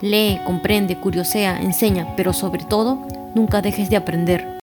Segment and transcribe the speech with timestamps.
[0.00, 4.58] Lee, comprende, curiosea, enseña, pero sobre todo, nunca dejes de aprender.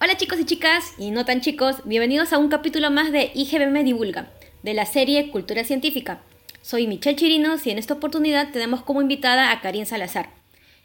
[0.00, 3.84] Hola chicos y chicas, y no tan chicos, bienvenidos a un capítulo más de IGBM
[3.84, 4.32] Divulga,
[4.64, 6.20] de la serie Cultura Científica.
[6.62, 10.30] Soy Michelle Chirinos y en esta oportunidad tenemos como invitada a Karin Salazar.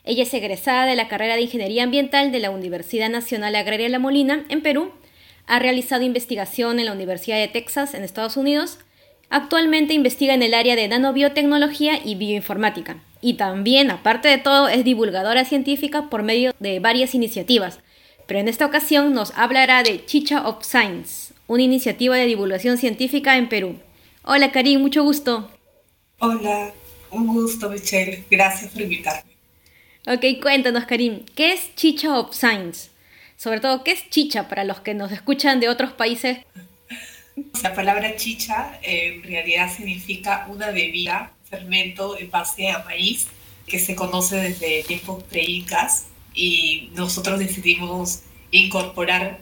[0.04, 3.98] Ella es egresada de la carrera de Ingeniería Ambiental de la Universidad Nacional Agraria La
[3.98, 4.92] Molina, en Perú.
[5.48, 8.78] Ha realizado investigación en la Universidad de Texas, en Estados Unidos.
[9.30, 12.98] Actualmente investiga en el área de nanobiotecnología y bioinformática.
[13.22, 17.80] Y también, aparte de todo, es divulgadora científica por medio de varias iniciativas,
[18.28, 23.38] pero en esta ocasión nos hablará de Chicha of Science, una iniciativa de divulgación científica
[23.38, 23.80] en Perú.
[24.24, 25.50] Hola Karim, mucho gusto.
[26.20, 26.72] Hola,
[27.12, 29.32] un gusto Michelle, gracias por invitarme.
[30.08, 32.90] Ok, cuéntanos Karim, ¿qué es Chicha of Science?
[33.38, 36.38] Sobre todo, ¿qué es chicha para los que nos escuchan de otros países?
[37.62, 43.28] La palabra chicha en realidad significa una bebida, fermento en base a maíz,
[43.68, 49.40] que se conoce desde tiempos pre-incas y nosotros decidimos incorporar,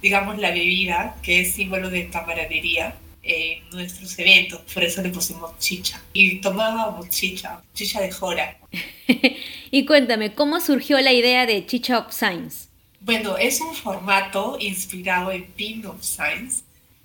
[0.00, 5.56] digamos, la bebida, que es símbolo de camaradería, en nuestros eventos, por eso le pusimos
[5.58, 6.02] chicha.
[6.12, 8.58] Y tomábamos chicha, chicha de jora.
[9.70, 12.68] y cuéntame, ¿cómo surgió la idea de Chicha of Science?
[13.00, 16.62] Bueno, es un formato inspirado en Pin of Science,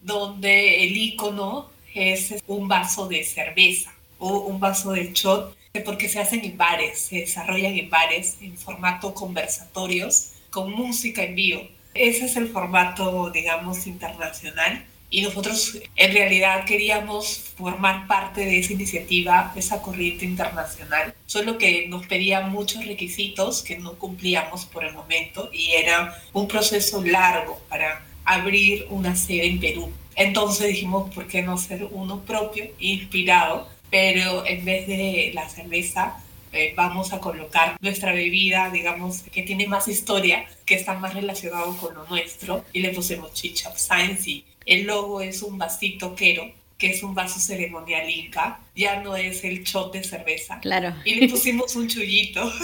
[0.08, 5.56] donde el icono es un vaso de cerveza o un vaso de shot
[5.86, 11.36] porque se hacen en bares, se desarrollan en bares en formato conversatorios con música en
[11.36, 11.62] vivo.
[11.94, 14.86] Ese es el formato, digamos, internacional.
[15.10, 21.88] Y nosotros en realidad queríamos formar parte de esa iniciativa, esa corriente internacional, solo que
[21.88, 27.62] nos pedían muchos requisitos que no cumplíamos por el momento y era un proceso largo
[27.70, 29.92] para abrir una sede en Perú.
[30.16, 36.18] Entonces dijimos, ¿por qué no ser uno propio, inspirado pero en vez de la cerveza
[36.52, 41.76] eh, vamos a colocar nuestra bebida, digamos, que tiene más historia, que está más relacionado
[41.78, 46.50] con lo nuestro, y le pusimos Chicha Science y el logo es un vasito quero,
[46.78, 50.60] que es un vaso ceremonial inca, ya no es el shot de cerveza.
[50.60, 50.96] Claro.
[51.06, 52.52] Y le pusimos un chullito.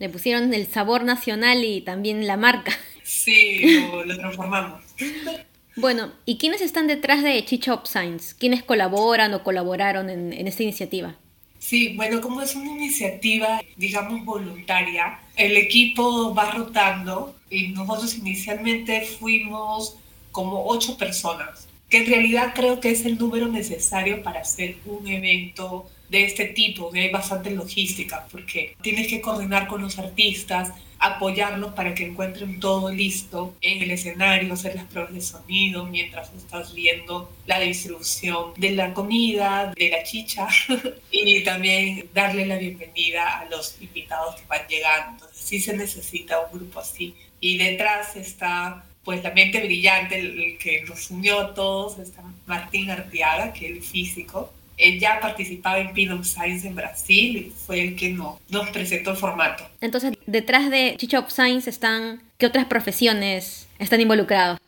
[0.00, 2.76] Le pusieron el sabor nacional y también la marca.
[3.04, 4.82] Sí, lo, lo transformamos.
[5.76, 8.34] Bueno, ¿y quiénes están detrás de Chicha Up Science?
[8.38, 11.16] ¿Quiénes colaboran o colaboraron en, esta iniciativa?
[11.58, 19.00] Sí, bueno, como es una iniciativa, digamos, voluntaria, el equipo va rotando y nosotros inicialmente
[19.02, 19.96] fuimos
[20.30, 25.06] como ocho personas, que en realidad creo que es el número necesario para hacer un
[25.08, 30.72] evento de este tipo, que hay bastante logística, porque tienes que coordinar con los artistas,
[30.98, 36.32] apoyarlos para que encuentren todo listo en el escenario, hacer las pruebas de sonido mientras
[36.34, 40.48] estás viendo la distribución de la comida, de la chicha
[41.10, 45.12] y también darle la bienvenida a los invitados que van llegando.
[45.24, 47.14] Entonces sí se necesita un grupo así.
[47.40, 52.90] Y detrás está pues la mente brillante, el, que nos unió a todos, está Martín
[52.90, 57.80] Arteaga, que es el físico, él ya participaba en Pinot Science en Brasil y fue
[57.80, 59.64] el que no, nos presentó el formato.
[59.80, 64.58] Entonces, detrás de Chicha Science están, ¿qué otras profesiones están involucrados?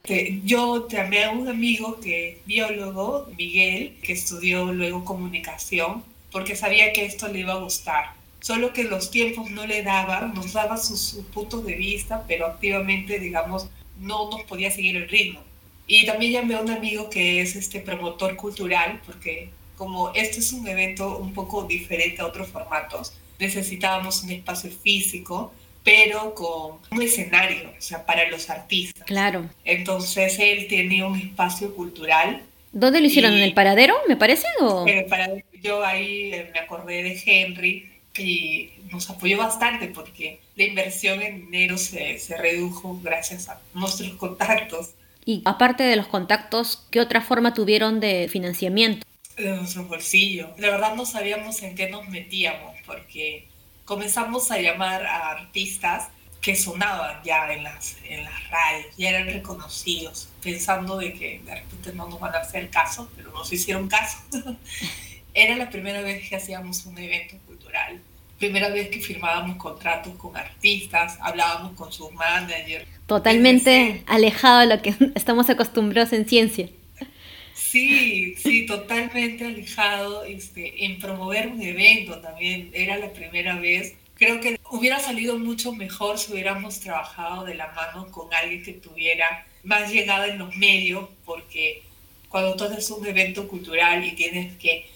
[0.45, 6.93] Yo llamé a un amigo que es biólogo, Miguel, que estudió luego comunicación, porque sabía
[6.93, 8.11] que esto le iba a gustar.
[8.41, 12.47] Solo que los tiempos no le daban, nos daba sus, sus puntos de vista, pero
[12.47, 13.69] activamente, digamos,
[13.99, 15.41] no nos podía seguir el ritmo.
[15.89, 20.53] Y también llamé a un amigo que es este promotor cultural, porque como este es
[20.53, 25.53] un evento un poco diferente a otros formatos, necesitábamos un espacio físico,
[25.85, 29.05] pero con un escenario, o sea, para los artistas.
[29.07, 29.49] Claro.
[29.65, 32.43] Entonces él tenía un espacio cultural.
[32.73, 33.35] ¿Dónde lo hicieron?
[33.35, 34.47] ¿En el paradero, me parece?
[34.61, 34.87] O?
[34.87, 35.47] En el paradero.
[35.63, 37.89] Yo ahí eh, me acordé de Henry
[38.19, 44.13] y nos apoyó bastante porque la inversión en dinero se, se redujo gracias a nuestros
[44.17, 44.91] contactos.
[45.25, 49.07] Y aparte de los contactos, ¿qué otra forma tuvieron de financiamiento?
[49.37, 50.51] De nuestro bolsillo.
[50.59, 53.49] La verdad no sabíamos en qué nos metíamos porque
[53.85, 56.09] comenzamos a llamar a artistas
[56.41, 61.55] que sonaban ya en las, en las radios, ya eran reconocidos, pensando de que de
[61.57, 64.19] repente no nos van a hacer caso, pero nos hicieron caso.
[65.35, 68.01] Era la primera vez que hacíamos un evento cultural,
[68.39, 72.87] primera vez que firmábamos contratos con artistas, hablábamos con sus managers.
[73.07, 76.69] Totalmente alejado de lo que estamos acostumbrados en ciencia.
[77.57, 82.71] Sí, sí, totalmente alejado este, en promover un evento también.
[82.73, 87.69] Era la primera vez creo que hubiera salido mucho mejor si hubiéramos trabajado de la
[87.69, 91.83] mano con alguien que tuviera más llegada en los medios, porque
[92.29, 94.87] cuando tú haces un evento cultural y tienes que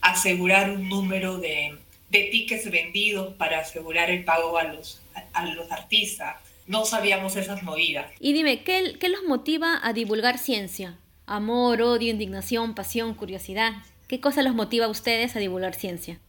[0.00, 1.76] asegurar un número de,
[2.10, 5.00] de tickets vendidos para asegurar el pago a los,
[5.32, 6.36] a, los artistas,
[6.66, 8.06] no sabíamos esas movidas.
[8.20, 10.98] Y dime, ¿qué, ¿qué los motiva a divulgar ciencia?
[11.34, 13.72] Amor, odio, indignación, pasión, curiosidad.
[14.06, 16.20] ¿Qué cosa los motiva a ustedes a divulgar ciencia?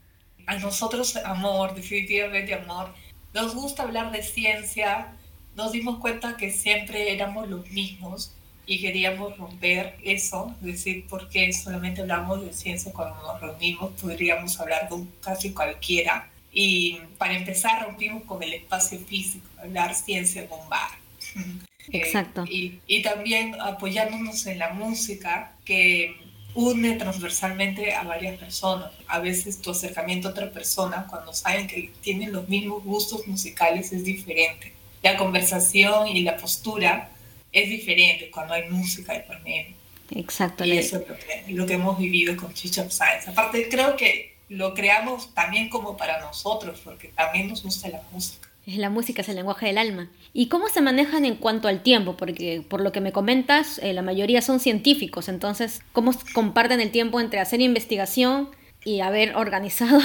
[0.46, 2.94] a nosotros amor, definitivamente amor.
[3.34, 5.14] Nos gusta hablar de ciencia,
[5.58, 8.32] nos dimos cuenta que siempre éramos los mismos
[8.66, 14.58] y queríamos romper eso, es decir, porque solamente hablamos de ciencia cuando nos reunimos, podríamos
[14.58, 16.30] hablar con casi cualquiera.
[16.54, 20.92] Y para empezar rompimos con el espacio físico, hablar ciencia en un bar.
[21.92, 22.46] Exacto.
[22.46, 26.16] y, y también apoyándonos en la música, que
[26.56, 28.92] une transversalmente a varias personas.
[29.08, 33.92] A veces tu acercamiento a otra persona, cuando saben que tienen los mismos gustos musicales,
[33.92, 34.74] es diferente.
[35.02, 37.10] La conversación y la postura
[37.52, 39.76] es diferente cuando hay música de por medio.
[40.12, 40.64] Exacto.
[40.64, 43.30] Y eso es lo que, lo que hemos vivido con Chicha Science.
[43.30, 48.50] Aparte, creo que lo creamos también como para nosotros, porque también nos gusta la música.
[48.66, 50.10] La música es el lenguaje del alma.
[50.34, 52.16] ¿Y cómo se manejan en cuanto al tiempo?
[52.16, 56.90] Porque por lo que me comentas, eh, la mayoría son científicos, entonces, ¿cómo comparten el
[56.90, 58.50] tiempo entre hacer investigación
[58.86, 60.00] y haber organizado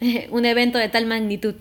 [0.00, 1.54] eh, un evento de tal magnitud?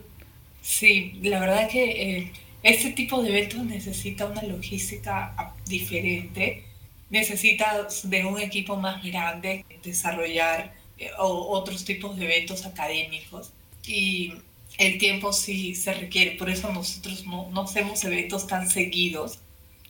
[0.62, 2.32] Sí, la verdad que eh,
[2.64, 6.64] este tipo de eventos necesita una logística ah, diferente,
[7.12, 10.74] necesita de un equipo más grande, desarrollar
[11.18, 13.52] otros tipos de eventos académicos.
[13.88, 14.34] Y
[14.82, 19.38] el tiempo sí se requiere, por eso nosotros no, no hacemos eventos tan seguidos,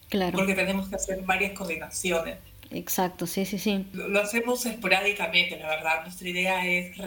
[0.09, 0.37] claro.
[0.37, 2.37] porque tenemos que hacer varias coordinaciones.
[2.71, 3.85] Exacto, sí, sí, sí.
[3.93, 6.03] Lo, hacemos esporádicamente, la verdad.
[6.03, 6.97] Nuestra idea es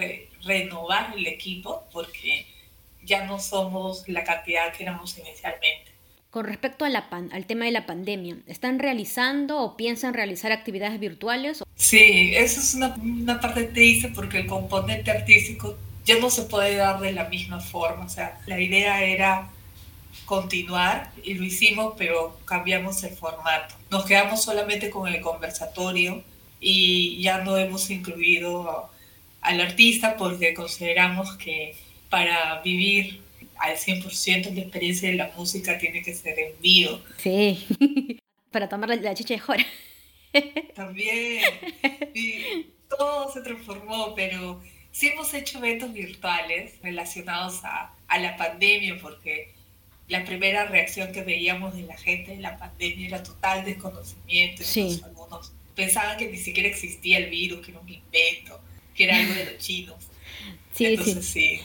[0.45, 2.47] renovar el equipo porque
[3.03, 5.93] ya no somos la cantidad que éramos inicialmente.
[6.31, 10.53] Con respecto a la pan, al tema de la pandemia, ¿están realizando o piensan realizar
[10.53, 11.63] actividades virtuales?
[11.77, 16.77] Sí, eso es una, una parte triste porque el componente artístico ya no se puede
[16.77, 18.05] dar de la misma forma.
[18.05, 19.51] O sea, la idea era
[20.27, 23.75] continuar y lo hicimos, pero cambiamos el formato.
[23.91, 26.23] Nos quedamos solamente con el conversatorio
[26.61, 28.91] y ya no hemos incluido
[29.41, 31.77] al artista porque consideramos que
[32.09, 33.21] para vivir
[33.57, 37.01] al 100% la experiencia de la música tiene que ser en vivo.
[37.19, 37.67] Sí,
[38.51, 39.67] para tomar la chicha de jora.
[40.75, 41.43] También.
[42.15, 44.61] Y todo se transformó, pero
[44.95, 49.53] sí hemos hecho eventos virtuales relacionados a, a, la pandemia, porque
[50.09, 54.63] la primera reacción que veíamos de la gente en la pandemia era total desconocimiento.
[54.63, 55.01] Sí.
[55.05, 58.61] Algunos pensaban que ni siquiera existía el virus, que era un invento,
[58.95, 59.97] que era algo de los chinos.
[60.73, 61.61] Sí, Entonces sí.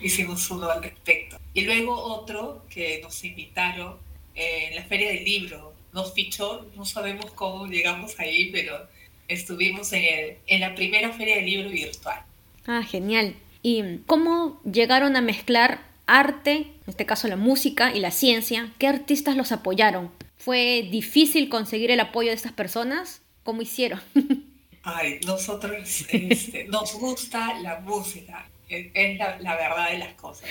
[0.00, 1.40] hicimos uno al respecto.
[1.52, 3.96] Y luego otro que nos invitaron
[4.36, 5.74] eh, en la Feria del Libro.
[5.92, 8.86] Nos fichó, no sabemos cómo llegamos ahí, pero
[9.26, 12.29] estuvimos en, el, en la primera Feria del Libro virtual.
[12.66, 13.34] Ah, genial.
[13.62, 18.72] ¿Y cómo llegaron a mezclar arte, en este caso la música y la ciencia?
[18.78, 20.10] ¿Qué artistas los apoyaron?
[20.36, 23.22] ¿Fue difícil conseguir el apoyo de estas personas?
[23.42, 24.00] ¿Cómo hicieron?
[24.82, 30.48] Ay, nosotros este, nos gusta la música, es la, la, verdad de las cosas.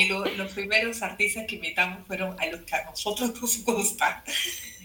[0.00, 4.22] Y lo, los primeros artistas que invitamos fueron a los que a nosotros nos gustan.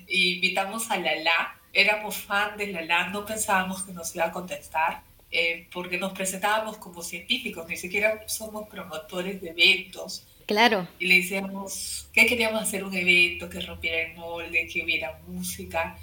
[0.08, 5.02] Y invitamos a Lala, éramos fan de Lala, no pensábamos que nos iba a contestar
[5.36, 10.24] eh, porque nos presentábamos como científicos, ni siquiera somos promotores de eventos.
[10.46, 10.88] Claro.
[11.00, 15.98] Y le decíamos que queríamos hacer un evento que rompiera el molde, que hubiera música.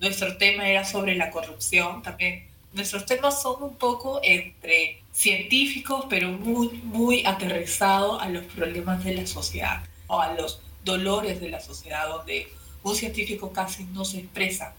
[0.00, 2.48] Nuestro tema era sobre la corrupción también.
[2.72, 9.14] Nuestros temas son un poco entre científicos, pero muy, muy aterrizados a los problemas de
[9.14, 12.48] la sociedad o a los dolores de la sociedad, donde
[12.82, 14.74] un científico casi no se expresa.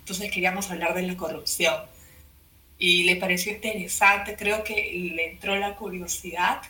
[0.00, 1.95] Entonces queríamos hablar de la corrupción
[2.78, 4.74] y le pareció interesante, creo que
[5.14, 6.60] le entró la curiosidad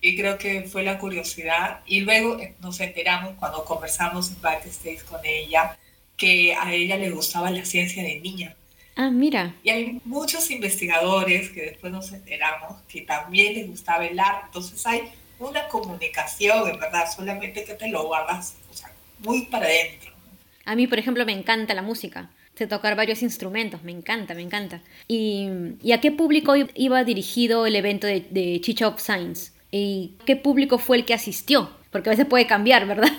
[0.00, 5.02] y creo que fue la curiosidad y luego eh, nos enteramos cuando conversamos en backstage
[5.04, 5.78] con ella
[6.16, 8.54] que a ella le gustaba la ciencia de niña.
[8.96, 9.54] Ah, mira.
[9.64, 14.46] Y hay muchos investigadores que después nos enteramos que también les gustaba el arte.
[14.46, 19.66] Entonces hay una comunicación, en verdad, solamente que te lo guardas, o sea, muy para
[19.66, 20.12] adentro.
[20.64, 22.30] A mí, por ejemplo, me encanta la música.
[22.54, 24.80] Sé tocar varios instrumentos, me encanta, me encanta.
[25.08, 25.48] ¿Y,
[25.82, 29.52] ¿y a qué público iba dirigido el evento de, de Chicha of Science?
[29.72, 31.68] ¿Y qué público fue el que asistió?
[31.90, 33.10] Porque a veces puede cambiar, ¿verdad?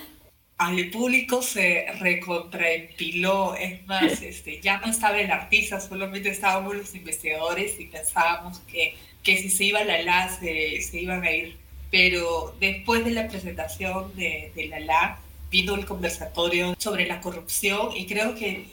[0.58, 6.96] Al público se recontraempiló, es más, este, ya no estaba el artista, solamente estábamos los
[6.96, 11.58] investigadores y pensábamos que, que si se iba la LA se, se iban a ir.
[11.92, 15.20] Pero después de la presentación de, de la LA,
[15.52, 18.66] vino el conversatorio sobre la corrupción y creo que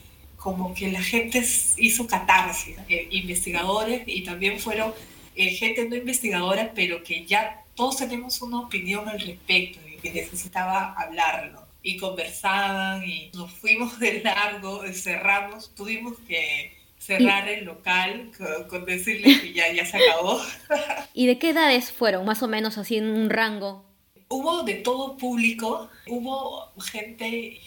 [0.43, 1.41] como que la gente
[1.77, 4.93] hizo catarsis, eh, investigadores y también fueron
[5.37, 10.11] eh, gente no investigadora, pero que ya todos tenemos una opinión al respecto y que
[10.11, 11.63] necesitaba hablarlo.
[11.85, 18.85] Y conversaban y nos fuimos de largo, cerramos, tuvimos que cerrar el local con, con
[18.85, 20.41] decirles que ya, ya se acabó.
[21.15, 23.85] ¿Y de qué edades fueron, más o menos así en un rango?
[24.29, 27.61] Hubo de todo público, hubo gente,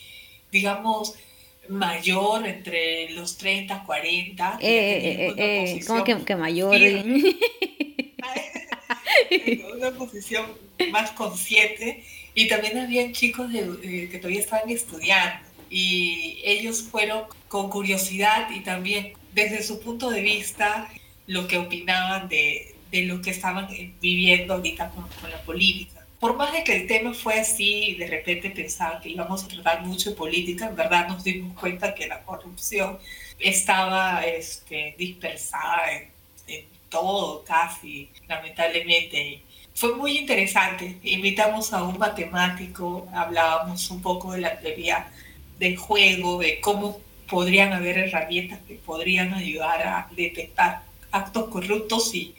[0.52, 1.16] digamos,
[1.70, 4.58] mayor, entre los 30, 40.
[4.62, 6.76] Eh, eh, eh, ¿Cómo que, que mayor?
[9.76, 10.46] una posición
[10.92, 12.04] más consciente.
[12.34, 15.46] Y también habían chicos de, que todavía estaban estudiando.
[15.70, 20.90] Y ellos fueron con curiosidad y también desde su punto de vista
[21.28, 23.68] lo que opinaban de, de lo que estaban
[24.02, 28.08] viviendo ahorita con, con la política por más de que el tema fue así, de
[28.08, 32.08] repente pensaba que íbamos a tratar mucho de política, en verdad nos dimos cuenta que
[32.08, 32.98] la corrupción
[33.38, 35.84] estaba este, dispersada
[36.48, 39.44] en, todo, casi, lamentablemente.
[39.76, 40.98] Fue muy interesante.
[41.04, 45.12] Invitamos a un matemático, hablábamos un poco de la teoría
[45.60, 52.34] del juego, de cómo podrían haber herramientas que podrían ayudar a detectar actos corruptos y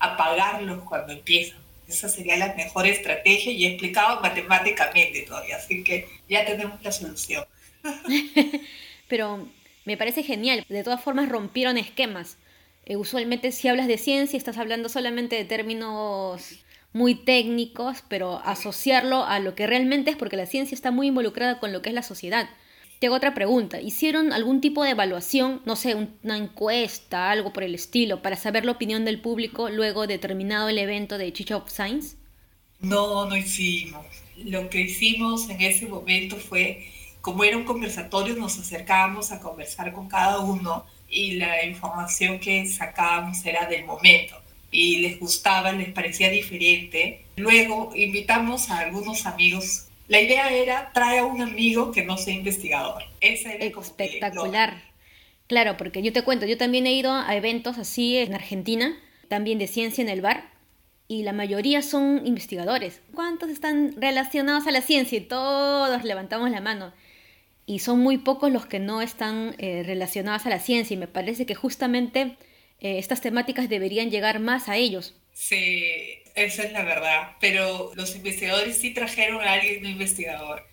[0.00, 1.59] apagarlos cuando empiezan
[1.90, 7.44] esa sería la mejor estrategia y explicado matemáticamente todavía, así que ya tenemos la solución.
[9.08, 9.48] Pero
[9.84, 12.36] me parece genial, de todas formas rompieron esquemas.
[12.86, 19.24] Eh, usualmente si hablas de ciencia estás hablando solamente de términos muy técnicos, pero asociarlo
[19.24, 21.94] a lo que realmente es porque la ciencia está muy involucrada con lo que es
[21.94, 22.48] la sociedad.
[23.00, 23.80] Te otra pregunta.
[23.80, 28.66] ¿Hicieron algún tipo de evaluación, no sé, una encuesta, algo por el estilo, para saber
[28.66, 32.16] la opinión del público luego de terminado el evento de Chicha of Science?
[32.78, 34.04] No, no hicimos.
[34.36, 36.90] Lo que hicimos en ese momento fue,
[37.22, 42.66] como era un conversatorio, nos acercábamos a conversar con cada uno y la información que
[42.66, 44.36] sacábamos era del momento
[44.70, 47.24] y les gustaba, les parecía diferente.
[47.36, 52.34] Luego invitamos a algunos amigos la idea era traer a un amigo que no sea
[52.34, 53.04] investigador.
[53.20, 54.82] Ese era Espectacular.
[55.46, 58.98] Claro, porque yo te cuento, yo también he ido a eventos así en Argentina,
[59.28, 60.50] también de ciencia en el bar,
[61.06, 63.00] y la mayoría son investigadores.
[63.14, 65.16] ¿Cuántos están relacionados a la ciencia?
[65.16, 66.92] Y todos levantamos la mano.
[67.64, 71.06] Y son muy pocos los que no están eh, relacionados a la ciencia, y me
[71.06, 72.36] parece que justamente
[72.80, 75.14] eh, estas temáticas deberían llegar más a ellos.
[75.32, 77.32] Sí, esa es la verdad.
[77.40, 80.66] Pero los investigadores sí trajeron a alguien no investigador.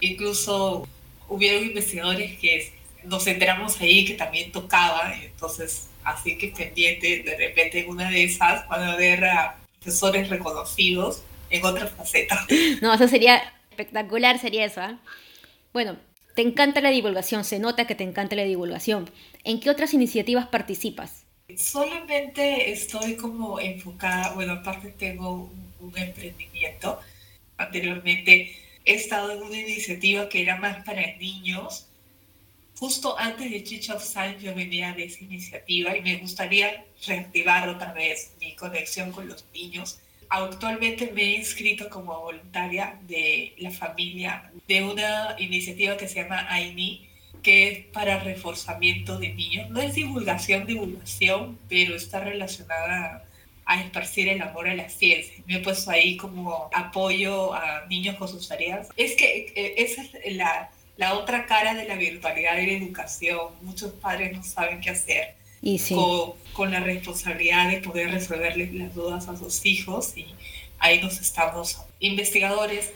[0.00, 0.88] Incluso
[1.28, 2.72] hubieron investigadores que
[3.04, 8.24] nos enteramos ahí que también tocaba, entonces así que pendiente, de repente en una de
[8.24, 12.46] esas van a haber a profesores reconocidos en otra faceta.
[12.82, 14.80] No, eso sería espectacular, sería eso.
[14.82, 14.96] ¿eh?
[15.72, 15.96] Bueno,
[16.34, 19.10] te encanta la divulgación, se nota que te encanta la divulgación.
[19.44, 21.23] ¿En qué otras iniciativas participas?
[21.56, 26.98] Solamente estoy como enfocada, bueno, aparte tengo un, emprendimiento.
[27.58, 31.86] Anteriormente he estado en una iniciativa que era más para niños.
[32.78, 37.68] Justo antes de Chicha of Science yo venía de esa iniciativa y me gustaría reactivar
[37.68, 40.00] otra vez mi conexión con los niños.
[40.30, 46.46] Actualmente me he inscrito como voluntaria de la familia de una iniciativa que se llama
[46.50, 47.06] AINI,
[47.44, 49.70] que es para reforzamiento de niños.
[49.70, 53.24] No es divulgación, divulgación, pero está relacionada
[53.66, 55.34] a esparcir el amor a la ciencia.
[55.46, 58.88] Me he puesto ahí como apoyo a niños con sus tareas.
[58.96, 63.48] Es que eh, esa es la, la otra cara de la virtualidad de la educación.
[63.62, 65.34] Muchos padres no saben qué hacer.
[65.62, 65.94] Y sí.
[65.94, 70.26] con, con, la responsabilidad de poder resolverles las dudas a sus hijos y
[70.78, 72.92] ahí nos estamos investigadores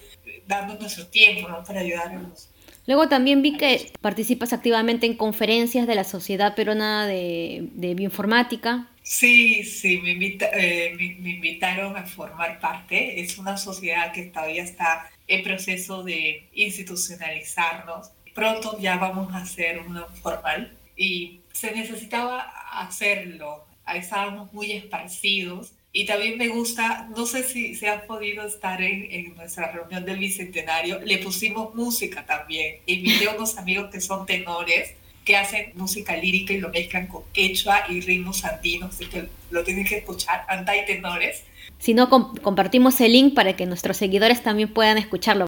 [0.47, 1.65] dando nuestro tiempo ¿no?
[1.65, 2.51] para ayudar a los
[2.89, 8.89] Luego también vi que participas activamente en conferencias de la Sociedad Peruana de, Bioinformática.
[9.03, 13.21] Sí, sí, me, eh, me, invitaron a formar parte.
[13.21, 18.11] Es una sociedad que todavía está en proceso de institucionalizarnos.
[18.35, 22.41] Pronto ya vamos a hacer una formal y se necesitaba
[22.73, 23.67] hacerlo.
[23.95, 29.11] Estábamos muy esparcidos Y también me gusta, no sé si se ha podido estar en,
[29.11, 32.77] en, nuestra reunión del Bicentenario, le pusimos música también.
[32.87, 37.23] Invité a unos amigos que son tenores, que hacen música lírica y lo mezclan con
[37.33, 41.45] quechua y ritmos andinos, así que lo tienen que escuchar, y tenores.
[41.79, 45.47] Si no, compartimos el link para que nuestros seguidores también puedan escucharlo.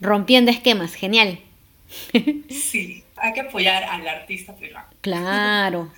[0.00, 1.40] Rompiendo esquemas, genial.
[2.50, 4.88] Sí, hay que apoyar al artista peruano.
[5.00, 5.90] Claro.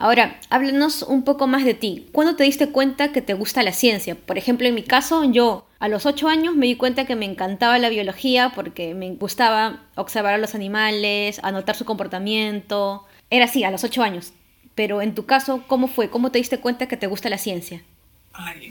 [0.00, 2.08] Ahora, háblanos un poco más de ti.
[2.12, 4.14] ¿Cuándo te diste cuenta que te gusta la ciencia?
[4.14, 7.26] Por ejemplo, en mi caso, yo a los ocho años me di cuenta que me
[7.26, 13.04] encantaba la biología porque me gustaba observar a los animales, anotar su comportamiento.
[13.28, 14.32] Era así, a los ocho años.
[14.74, 16.08] Pero en tu caso, ¿cómo fue?
[16.08, 17.82] ¿Cómo te diste cuenta que te gusta la ciencia?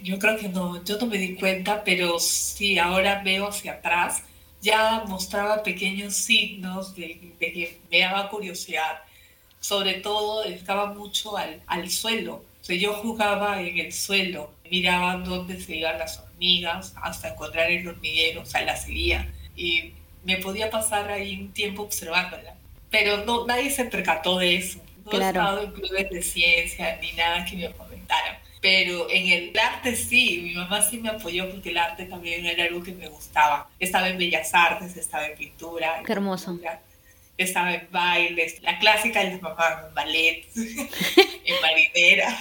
[0.01, 4.23] Yo creo que no, yo no me di cuenta, pero sí, ahora veo hacia atrás,
[4.63, 9.03] ya mostraba pequeños signos de que me daba curiosidad
[9.59, 12.43] sobre todo estaba mucho al, al suelo.
[12.61, 17.71] O sea, yo jugaba en el suelo, miraba dónde se iban las hormigas hasta encontrar
[17.71, 19.31] el hormiguero, o sea, la seguía.
[19.55, 22.55] Y me podía pasar ahí un tiempo observándola.
[22.89, 24.79] Pero no, nadie se percató de eso.
[25.05, 28.37] No he estado en clubes de ciencia ni nada que me comentaran.
[28.61, 32.65] Pero en el arte sí, mi mamá sí me apoyó porque el arte también era
[32.65, 33.69] algo que me gustaba.
[33.79, 36.03] Estaba en Bellas Artes, estaba en pintura.
[36.05, 36.59] Qué hermoso
[37.43, 42.37] estaba en bailes, la clásica de las mamás, en ballet, en marinera.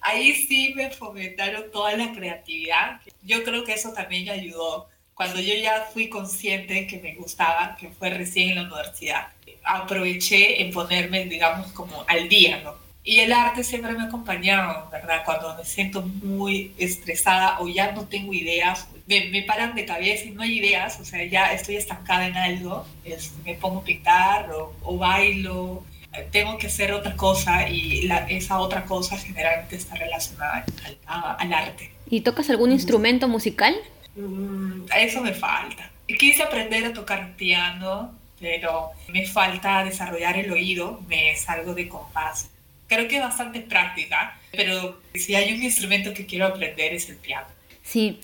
[0.00, 3.00] Ahí sí me fomentaron toda la creatividad.
[3.22, 4.88] Yo creo que eso también me ayudó.
[5.14, 9.28] Cuando yo ya fui consciente de que me gustaba, que fue recién en la universidad,
[9.62, 12.81] aproveché en ponerme, digamos, como al día, ¿no?
[13.04, 15.22] Y el arte siempre me ha acompañado, ¿verdad?
[15.24, 20.26] Cuando me siento muy estresada o ya no tengo ideas, me, me, paran de cabeza
[20.26, 23.84] y no hay ideas, o sea, ya estoy estancada en algo, es, me pongo a
[23.84, 25.84] pintar o, o, bailo,
[26.30, 30.64] tengo que hacer otra cosa y la, esa otra cosa generalmente está relacionada
[31.06, 31.90] al, al arte.
[32.08, 33.74] ¿Y tocas algún instrumento musical?
[34.14, 35.90] Mm, eso me falta.
[36.06, 42.51] Quise aprender a tocar piano, pero me falta desarrollar el oído, me salgo de compás
[42.92, 47.16] creo que es bastante práctica, pero si hay un instrumento que quiero aprender es el
[47.16, 47.46] piano.
[47.82, 48.20] Sí.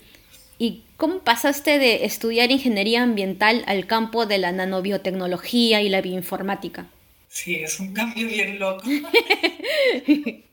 [0.57, 6.87] ¿Y cómo pasaste de estudiar ingeniería ambiental al campo de la nanobiotecnología y la bioinformática?
[7.29, 8.83] Sí, es un cambio bien loco.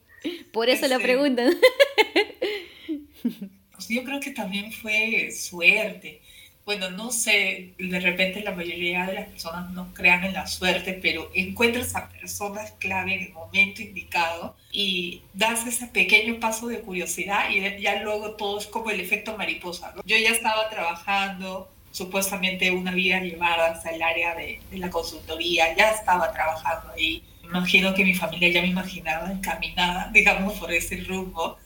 [0.53, 1.55] Por eso la preguntan.
[3.88, 6.21] Yo creo que también fue suerte
[6.66, 10.98] bueno, no sé, de repente la mayoría de las personas no crean en la suerte,
[11.00, 16.81] pero encuentras a personas clave en el momento indicado y das ese pequeño paso de
[16.81, 19.94] curiosidad y ya luego todo es como el efecto mariposa.
[20.05, 25.72] Yo ya estaba trabajando supuestamente una vida llevada hasta el área de, de la consultoría,
[25.76, 27.22] ya estaba trabajando ahí.
[27.44, 31.59] Imagino que mi familia ya me imaginaba encaminada, digamos, por ese rumbo.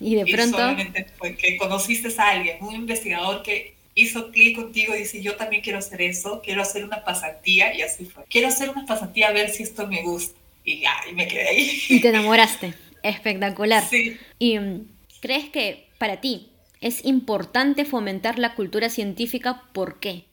[0.00, 0.56] Y de pronto...
[0.58, 5.34] solamente fue que conociste a alguien, un investigador que hizo clic contigo y dice, yo
[5.36, 8.24] también quiero hacer eso, quiero hacer una pasantía y así fue.
[8.28, 10.38] Quiero hacer una pasantía a ver si esto me gusta.
[10.64, 11.82] Y ya, y me quedé ahí.
[11.88, 12.74] Y te enamoraste.
[13.02, 13.82] Espectacular.
[13.88, 14.16] Sí.
[14.38, 14.86] ¿Y mm,
[15.20, 19.62] crees que para ti es importante fomentar la cultura científica?
[19.72, 20.24] ¿Por qué?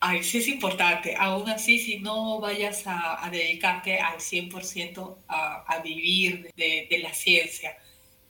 [0.00, 1.16] Ay, sí es importante.
[1.18, 6.98] Aún así, si no vayas a, a dedicarte al 100% a, a vivir de, de,
[6.98, 7.76] la ciencia,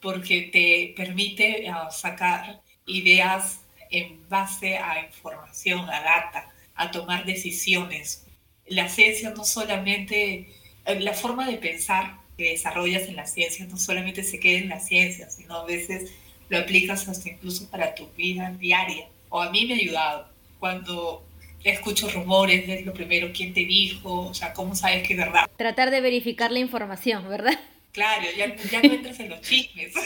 [0.01, 8.25] porque te permite uh, sacar ideas en base a información, a data, a tomar decisiones.
[8.67, 10.49] La ciencia no solamente,
[10.85, 14.69] eh, la forma de pensar que desarrollas en la ciencia no solamente se queda en
[14.69, 16.11] la ciencia, sino a veces
[16.49, 19.07] lo aplicas hasta incluso para tu vida diaria.
[19.29, 21.25] O a mí me ha ayudado cuando
[21.63, 25.49] escucho rumores, es lo primero, quién te dijo, o sea, cómo sabes que es verdad.
[25.57, 27.59] Tratar de verificar la información, ¿verdad?
[27.91, 29.93] Claro, ya, ya no entras en los chismes.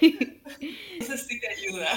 [0.00, 1.88] Eso sí te ayuda.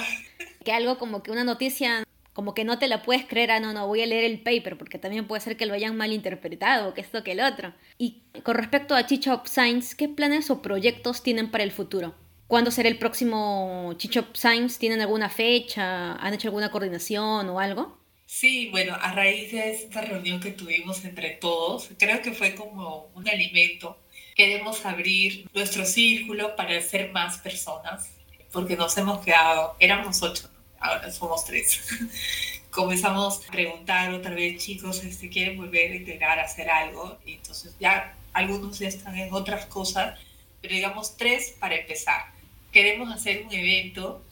[0.64, 3.72] Que algo como que una noticia, como que no te la puedes creer, ah, no,
[3.72, 7.00] no, voy a leer el paper, porque también puede ser que lo hayan malinterpretado, que
[7.00, 7.74] esto, que el otro.
[7.98, 12.14] Y con respecto a Chichop Science, ¿qué planes o proyectos tienen para el futuro?
[12.46, 14.78] ¿Cuándo será el próximo Chichop Science?
[14.78, 16.12] ¿Tienen alguna fecha?
[16.16, 18.02] ¿Han hecho alguna coordinación o algo?
[18.26, 23.10] Sí, bueno, a raíz de esta reunión que tuvimos entre todos, creo que fue como
[23.14, 23.98] un alimento.
[24.34, 28.10] Queremos abrir nuestro círculo para ser más personas,
[28.50, 30.48] porque nos hemos quedado, éramos ocho,
[30.82, 31.80] ahora somos tres.
[32.70, 37.34] Comenzamos a preguntar otra vez, chicos, este, quieren volver a integrar, a hacer algo, y
[37.34, 40.18] entonces ya algunos ya están en otras cosas,
[40.60, 42.24] pero digamos tres para empezar.
[42.72, 44.24] Queremos hacer un evento,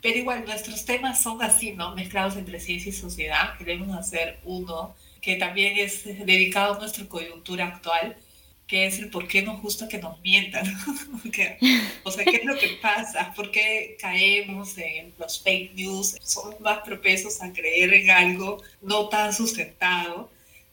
[0.00, 1.94] pero igual nuestros temas son así, ¿no?
[1.94, 3.56] Mezclados entre ciencia y sociedad.
[3.58, 8.16] Queremos hacer uno que también es dedicado a nuestra coyuntura actual
[8.66, 10.64] que es el por qué nos gusta que nos mientan.
[12.04, 13.32] o sea, ¿qué es lo que pasa?
[13.34, 16.16] ¿Por qué caemos en los fake news?
[16.22, 20.30] Somos más propensos a creer en algo no tan sustentado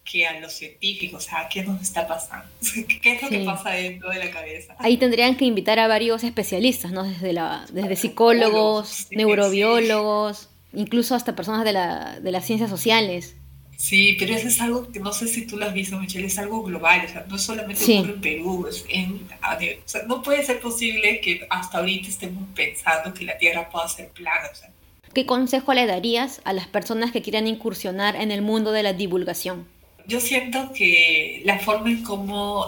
[0.10, 1.26] que a los científicos.
[1.26, 2.48] O sea, ¿qué nos está pasando?
[3.02, 4.76] ¿Qué es lo que pasa dentro de la cabeza?
[4.80, 7.04] Ahí tendrían que invitar a varios especialistas, ¿no?
[7.04, 13.36] Desde, la, desde psicólogos, neurobiólogos, incluso hasta personas de, la, de las ciencias sociales.
[13.80, 16.38] Sí, pero eso es algo que no sé si tú lo has visto, Michelle, es
[16.38, 20.44] algo global, o sea, no solamente ocurre en Perú, es en, o sea, no puede
[20.44, 24.50] ser posible que hasta ahorita estemos pensando que la Tierra pueda ser plana.
[24.52, 24.70] O sea.
[25.14, 28.92] ¿Qué consejo le darías a las personas que quieran incursionar en el mundo de la
[28.92, 29.66] divulgación?
[30.06, 32.68] Yo siento que la forma en cómo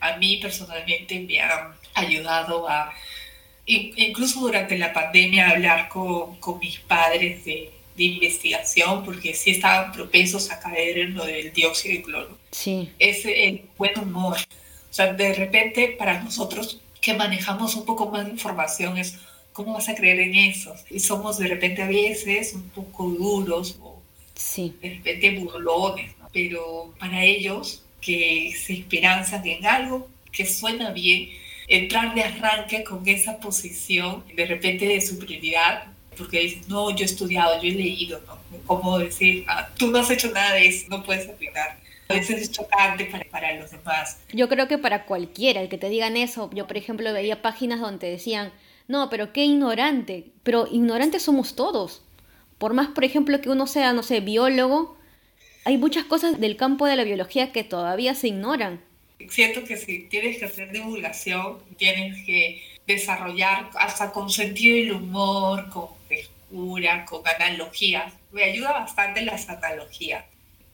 [0.00, 2.94] a mí personalmente me ha ayudado a,
[3.66, 9.92] incluso durante la pandemia, hablar con, con mis padres de de investigación, porque sí estaban
[9.92, 12.38] propensos a caer en lo del dióxido de cloro.
[12.50, 12.90] Sí.
[12.98, 14.36] Es el buen humor.
[14.36, 19.16] O sea, de repente para nosotros que manejamos un poco más de información es,
[19.52, 20.74] ¿cómo vas a creer en eso?
[20.90, 24.00] Y somos de repente a veces un poco duros o
[24.34, 24.74] sí.
[24.80, 31.30] de repente burlones, pero para ellos que se esperanzan en algo que suena bien,
[31.68, 37.04] entrar de arranque con esa posición de repente de superioridad porque dices, no, yo he
[37.04, 38.38] estudiado, yo he leído, ¿no?
[38.66, 41.78] Como decir, ah, tú no has hecho nada de eso, no puedes opinar.
[42.08, 44.18] A veces es chocante para, para los demás.
[44.32, 47.80] Yo creo que para cualquiera, el que te digan eso, yo por ejemplo veía páginas
[47.80, 48.52] donde decían,
[48.88, 52.02] no, pero qué ignorante, pero ignorantes somos todos.
[52.58, 54.96] Por más, por ejemplo, que uno sea, no sé, biólogo,
[55.64, 58.80] hay muchas cosas del campo de la biología que todavía se ignoran.
[59.28, 65.68] Siento que si tienes que hacer divulgación, tienes que desarrollar hasta con sentido del humor,
[65.70, 68.12] con frescura, con analogías.
[68.32, 70.24] Me ayuda bastante las analogías.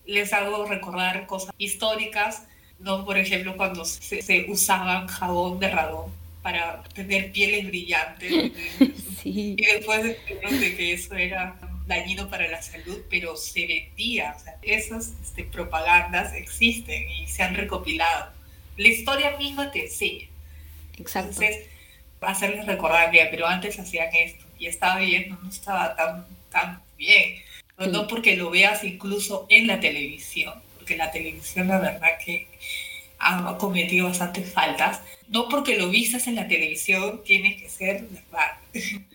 [0.07, 2.44] Les hago recordar cosas históricas,
[2.79, 3.05] ¿no?
[3.05, 8.53] Por ejemplo, cuando se, se usaban jabón de radón para tener pieles brillantes.
[9.20, 9.55] Sí.
[9.59, 10.16] Y después de
[10.77, 11.55] que eso era
[11.87, 14.35] dañino para la salud, pero se vendía.
[14.35, 18.33] O sea, esas este, propagandas existen y se han recopilado.
[18.79, 20.27] La historia misma te enseña.
[20.96, 21.42] Exacto.
[21.42, 21.69] Entonces,
[22.20, 27.37] hacerles recordar bien, pero antes hacían esto y estaba bien, no estaba tan, tan bien.
[27.78, 32.46] No, porque lo veas incluso en la televisión, porque la televisión la verdad que
[33.20, 35.00] ha cometido bastantes faltas.
[35.28, 38.56] No porque lo vistas en la televisión tiene que ser verdad.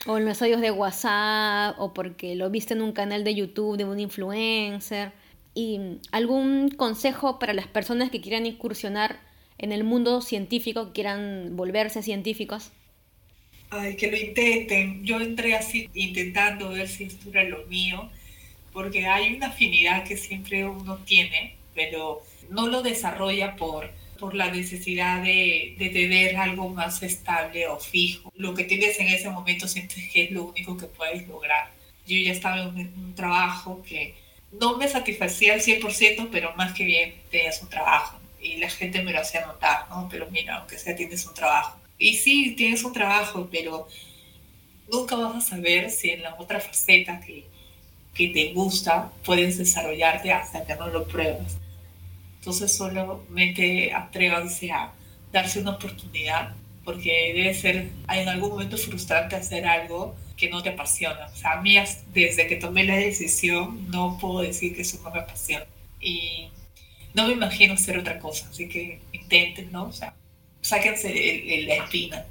[0.05, 3.77] O en los audios de WhatsApp, o porque lo viste en un canal de YouTube
[3.77, 5.11] de un influencer.
[5.53, 9.19] ¿Y algún consejo para las personas que quieran incursionar
[9.57, 12.71] en el mundo científico, que quieran volverse científicos?
[13.77, 15.03] Ay, que lo intenten.
[15.03, 18.09] Yo entré así intentando ver si esto era lo mío,
[18.71, 24.51] porque hay una afinidad que siempre uno tiene, pero no lo desarrolla por, por la
[24.51, 28.31] necesidad de, de tener algo más estable o fijo.
[28.35, 31.71] Lo que tienes en ese momento sientes que es lo único que puedes lograr.
[32.07, 34.13] Yo ya estaba en un, trabajo que
[34.51, 39.01] no me satisfacía al 100%, pero más que bien tenías un trabajo y la gente
[39.01, 40.07] me lo hacía notar, ¿no?
[40.09, 43.87] Pero mira, aunque sea tienes un trabajo y sí, tienes un trabajo, pero
[44.91, 47.45] nunca vas a saber si en la otra faceta que,
[48.13, 51.57] que te gusta puedes desarrollarte hasta que no lo pruebas.
[52.39, 54.93] Entonces solamente atrévanse a
[55.31, 56.53] darse una oportunidad,
[56.83, 61.27] porque debe ser en algún momento frustrante hacer algo que no te apasiona.
[61.33, 61.75] O sea, a mí
[62.13, 65.65] desde que tomé la decisión no puedo decir que eso no me apasiona.
[65.99, 66.49] Y
[67.15, 69.85] no me imagino hacer otra cosa, así que intenten, ¿no?
[69.85, 70.13] O sea,
[70.65, 72.25] sáquense la espina,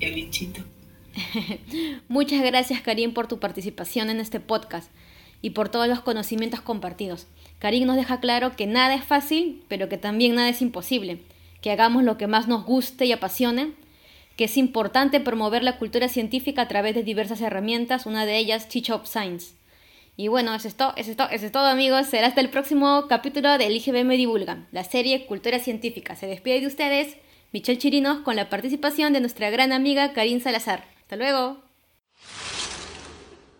[0.00, 0.60] el bichito.
[2.08, 4.90] Muchas gracias, Karim, por tu participación en este podcast
[5.40, 7.28] y por todos los conocimientos compartidos.
[7.60, 11.20] Karim nos deja claro que nada es fácil, pero que también nada es imposible,
[11.62, 13.70] que hagamos lo que más nos guste y apasione,
[14.36, 18.68] que es importante promover la cultura científica a través de diversas herramientas, una de ellas
[18.68, 19.54] Teach of Science.
[20.16, 22.08] Y bueno, es todo, es todo, es todo amigos.
[22.08, 26.16] Será hasta el próximo capítulo de IGBM Divulga, la serie Cultura Científica.
[26.16, 27.16] Se despide de ustedes
[27.52, 30.84] Michelle Chirinos con la participación de nuestra gran amiga Karin Salazar.
[31.02, 31.65] Hasta luego.